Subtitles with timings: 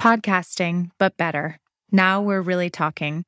[0.00, 1.58] Podcasting, but better.
[1.92, 3.22] Now we're really talking.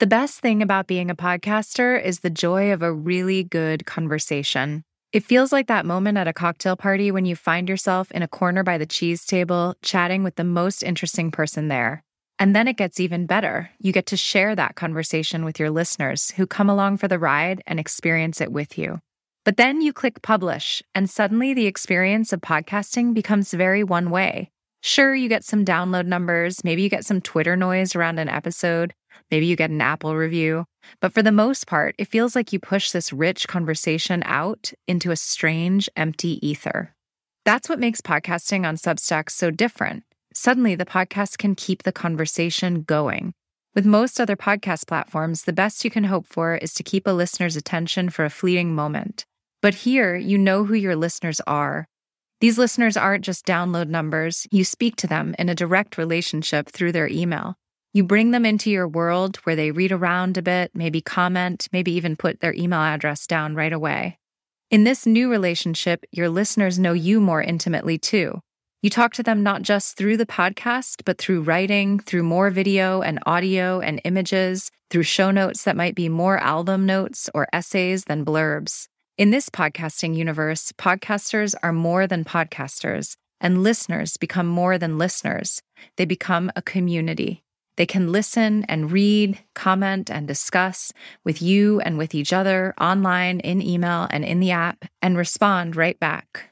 [0.00, 4.84] The best thing about being a podcaster is the joy of a really good conversation.
[5.14, 8.28] It feels like that moment at a cocktail party when you find yourself in a
[8.28, 12.04] corner by the cheese table, chatting with the most interesting person there.
[12.38, 13.70] And then it gets even better.
[13.78, 17.62] You get to share that conversation with your listeners who come along for the ride
[17.66, 19.00] and experience it with you.
[19.46, 24.50] But then you click publish, and suddenly the experience of podcasting becomes very one way.
[24.80, 28.94] Sure, you get some download numbers, maybe you get some Twitter noise around an episode,
[29.30, 30.64] maybe you get an Apple review,
[31.00, 35.10] but for the most part, it feels like you push this rich conversation out into
[35.10, 36.94] a strange, empty ether.
[37.44, 40.04] That's what makes podcasting on Substack so different.
[40.32, 43.32] Suddenly, the podcast can keep the conversation going.
[43.74, 47.10] With most other podcast platforms, the best you can hope for is to keep a
[47.10, 49.24] listener's attention for a fleeting moment.
[49.60, 51.86] But here, you know who your listeners are.
[52.40, 54.46] These listeners aren't just download numbers.
[54.52, 57.56] You speak to them in a direct relationship through their email.
[57.92, 61.90] You bring them into your world where they read around a bit, maybe comment, maybe
[61.92, 64.18] even put their email address down right away.
[64.70, 68.40] In this new relationship, your listeners know you more intimately too.
[68.82, 73.02] You talk to them not just through the podcast, but through writing, through more video
[73.02, 78.04] and audio and images, through show notes that might be more album notes or essays
[78.04, 78.86] than blurbs.
[79.18, 85.60] In this podcasting universe, podcasters are more than podcasters, and listeners become more than listeners.
[85.96, 87.42] They become a community.
[87.76, 90.92] They can listen and read, comment, and discuss
[91.24, 95.74] with you and with each other online, in email, and in the app, and respond
[95.74, 96.50] right back.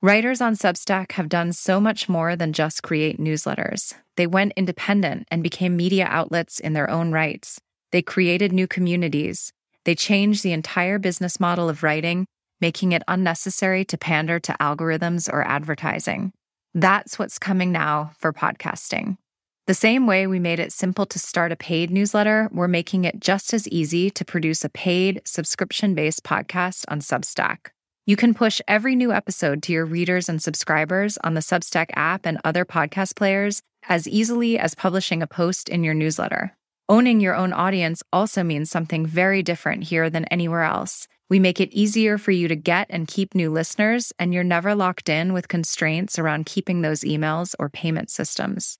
[0.00, 3.92] Writers on Substack have done so much more than just create newsletters.
[4.16, 7.60] They went independent and became media outlets in their own rights.
[7.92, 9.52] They created new communities,
[9.86, 12.26] they changed the entire business model of writing,
[12.60, 16.32] making it unnecessary to pander to algorithms or advertising.
[16.74, 19.16] That's what's coming now for podcasting.
[19.68, 23.20] The same way we made it simple to start a paid newsletter, we're making it
[23.20, 27.68] just as easy to produce a paid, subscription based podcast on Substack.
[28.06, 32.26] You can push every new episode to your readers and subscribers on the Substack app
[32.26, 36.56] and other podcast players as easily as publishing a post in your newsletter.
[36.88, 41.08] Owning your own audience also means something very different here than anywhere else.
[41.28, 44.72] We make it easier for you to get and keep new listeners, and you're never
[44.76, 48.78] locked in with constraints around keeping those emails or payment systems.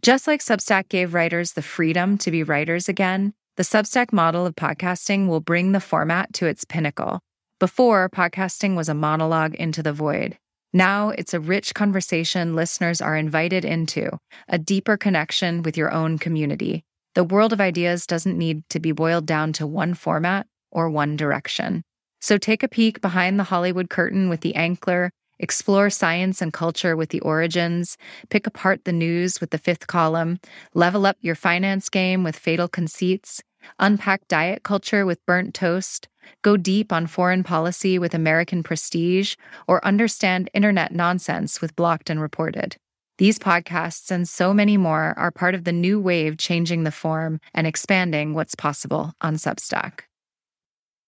[0.00, 4.56] Just like Substack gave writers the freedom to be writers again, the Substack model of
[4.56, 7.20] podcasting will bring the format to its pinnacle.
[7.58, 10.38] Before, podcasting was a monologue into the void.
[10.72, 16.16] Now it's a rich conversation listeners are invited into, a deeper connection with your own
[16.16, 16.82] community.
[17.14, 21.16] The world of ideas doesn't need to be boiled down to one format or one
[21.16, 21.82] direction.
[22.20, 26.96] So take a peek behind the Hollywood curtain with the Ankler, explore science and culture
[26.96, 27.98] with the origins,
[28.30, 30.38] pick apart the news with the fifth column,
[30.72, 33.42] level up your finance game with fatal conceits,
[33.78, 36.08] unpack diet culture with burnt toast,
[36.42, 39.34] go deep on foreign policy with American prestige,
[39.66, 42.76] or understand internet nonsense with blocked and reported.
[43.22, 47.38] These podcasts and so many more are part of the new wave changing the form
[47.54, 50.00] and expanding what's possible on Substack.